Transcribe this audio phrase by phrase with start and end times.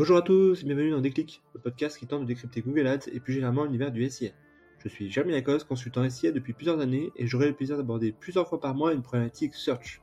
[0.00, 3.10] Bonjour à tous et bienvenue dans Déclic, le podcast qui tente de décrypter Google Ads
[3.12, 4.30] et plus généralement l'univers du SIA.
[4.82, 8.48] Je suis Jeremy Lacoste, consultant SIA depuis plusieurs années et j'aurai le plaisir d'aborder plusieurs
[8.48, 10.00] fois par mois une problématique search.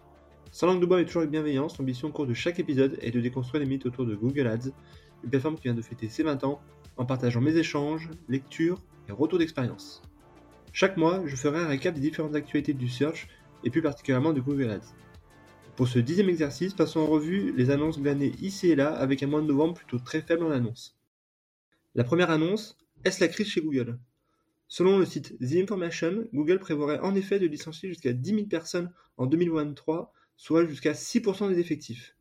[0.51, 3.09] Sans langue de bois mais toujours avec bienveillance, l'ambition au cours de chaque épisode est
[3.09, 4.69] de déconstruire les mythes autour de Google Ads,
[5.23, 6.61] une plateforme qui vient de fêter ses 20 ans,
[6.97, 10.03] en partageant mes échanges, lectures et retours d'expérience.
[10.73, 13.29] Chaque mois, je ferai un récap des différentes actualités du search
[13.63, 14.93] et plus particulièrement de Google Ads.
[15.77, 19.27] Pour ce dixième exercice, passons en revue les annonces glanées ici et là avec un
[19.27, 20.97] mois de novembre plutôt très faible en annonce.
[21.93, 23.99] La première annonce, est-ce la crise chez Google?
[24.67, 28.91] Selon le site The Information, Google prévoirait en effet de licencier jusqu'à 10 000 personnes
[29.17, 32.15] en 2023, soit jusqu'à 6% des effectifs.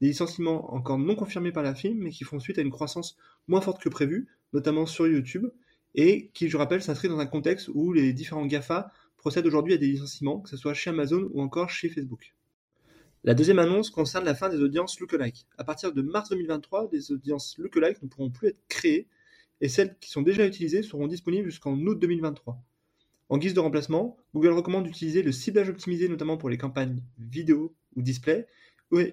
[0.00, 3.18] Des licenciements encore non confirmés par la firme, mais qui font suite à une croissance
[3.46, 5.48] moins forte que prévu, notamment sur YouTube,
[5.94, 9.76] et qui, je rappelle, s'inscrit dans un contexte où les différents GAFA procèdent aujourd'hui à
[9.76, 12.34] des licenciements, que ce soit chez Amazon ou encore chez Facebook.
[13.24, 15.46] La deuxième annonce concerne la fin des audiences lookalike.
[15.56, 19.06] À partir de mars 2023, des audiences lookalike ne pourront plus être créées
[19.60, 22.60] et celles qui sont déjà utilisées seront disponibles jusqu'en août 2023.
[23.28, 27.76] En guise de remplacement, Google recommande d'utiliser le ciblage optimisé notamment pour les campagnes vidéo
[27.94, 28.48] ou display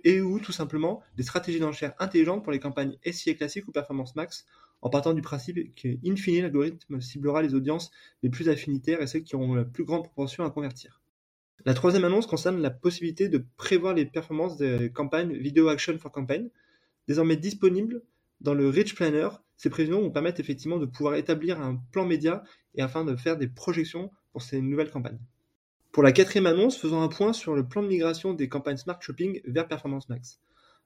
[0.04, 4.16] et ou tout simplement des stratégies d'enchères intelligentes pour les campagnes SIA classiques ou Performance
[4.16, 4.48] Max
[4.82, 7.92] en partant du principe qu'in fine l'algorithme ciblera les audiences
[8.24, 10.99] les plus affinitaires et celles qui auront la plus grande proportion à convertir.
[11.66, 16.12] La troisième annonce concerne la possibilité de prévoir les performances des campagnes Video Action for
[16.12, 16.50] Campaign,
[17.08, 18.02] désormais disponibles
[18.40, 19.28] dans le Rich Planner.
[19.58, 22.44] Ces prévisions vont permettre effectivement de pouvoir établir un plan média
[22.76, 25.20] et afin de faire des projections pour ces nouvelles campagnes.
[25.92, 29.02] Pour la quatrième annonce, faisons un point sur le plan de migration des campagnes Smart
[29.02, 30.40] Shopping vers Performance Max.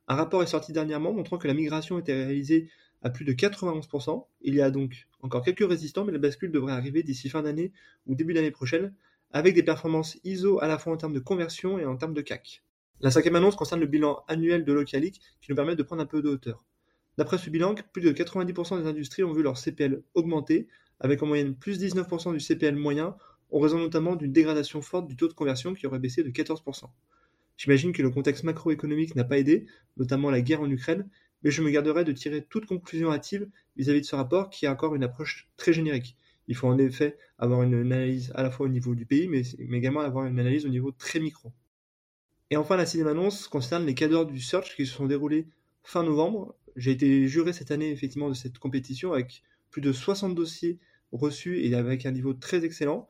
[0.08, 2.70] Un rapport est sorti dernièrement montrant que la migration était réalisée
[3.04, 4.26] à plus de 91%.
[4.42, 7.74] Il y a donc encore quelques résistants, mais la bascule devrait arriver d'ici fin d'année
[8.08, 8.94] ou début d'année prochaine,
[9.34, 12.22] avec des performances ISO à la fois en termes de conversion et en termes de
[12.22, 12.64] CAC.
[13.02, 16.06] La cinquième annonce concerne le bilan annuel de Localic qui nous permet de prendre un
[16.06, 16.66] peu de hauteur.
[17.18, 20.68] D'après ce bilan, plus de 90% des industries ont vu leur CPL augmenter,
[21.00, 23.16] avec en moyenne plus 19% du CPL moyen,
[23.52, 26.90] en raison notamment d'une dégradation forte du taux de conversion qui aurait baissé de 14%.
[27.58, 29.68] J'imagine que le contexte macroéconomique n'a pas aidé,
[29.98, 31.10] notamment la guerre en Ukraine,
[31.44, 34.72] mais je me garderai de tirer toute conclusion hâtive vis-à-vis de ce rapport qui a
[34.72, 36.18] encore une approche très générique.
[36.48, 39.42] Il faut en effet avoir une analyse à la fois au niveau du pays, mais,
[39.72, 41.52] également avoir une analyse au niveau très micro.
[42.50, 45.48] Et enfin, la sixième annonce concerne les cadres du search qui se sont déroulés
[45.84, 46.56] fin novembre.
[46.76, 50.80] J'ai été juré cette année effectivement de cette compétition avec plus de 60 dossiers
[51.12, 53.08] reçus et avec un niveau très excellent.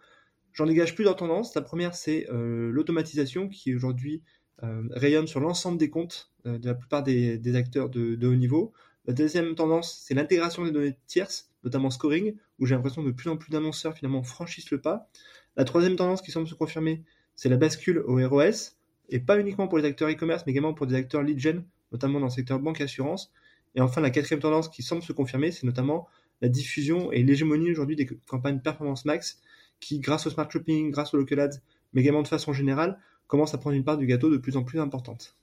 [0.54, 1.56] J'en dégage plusieurs tendances.
[1.56, 4.22] La première, c'est euh, l'automatisation qui aujourd'hui
[4.62, 8.36] euh, rayonne sur l'ensemble des comptes euh, de la plupart des, acteurs de, de, haut
[8.36, 8.72] niveau.
[9.06, 13.14] La deuxième tendance, c'est l'intégration des données tierces notamment scoring, où j'ai l'impression que de
[13.14, 15.10] plus en plus d'annonceurs finalement franchissent le pas.
[15.56, 17.04] La troisième tendance qui semble se confirmer,
[17.36, 18.76] c'est la bascule au ROS,
[19.10, 22.20] et pas uniquement pour les acteurs e-commerce, mais également pour des acteurs lead gen, notamment
[22.20, 23.32] dans le secteur banque assurance.
[23.76, 26.08] Et enfin, la quatrième tendance qui semble se confirmer, c'est notamment
[26.42, 29.40] la diffusion et l'hégémonie aujourd'hui des campagnes Performance Max,
[29.80, 31.60] qui, grâce au smart shopping, grâce au local ads,
[31.94, 34.64] mais également de façon générale, commencent à prendre une part du gâteau de plus en
[34.64, 35.36] plus importante.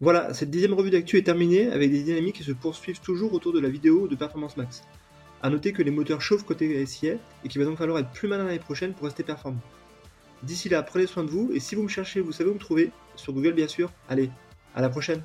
[0.00, 3.52] Voilà, cette dixième revue d'actu est terminée avec des dynamiques qui se poursuivent toujours autour
[3.52, 4.84] de la vidéo de Performance Max.
[5.42, 7.14] A noter que les moteurs chauffent côté SIA
[7.44, 9.60] et qu'il va donc falloir être plus malin l'année prochaine pour rester performant.
[10.44, 12.60] D'ici là, prenez soin de vous et si vous me cherchez, vous savez où me
[12.60, 13.90] trouver, sur Google bien sûr.
[14.08, 14.30] Allez,
[14.76, 15.20] à la prochaine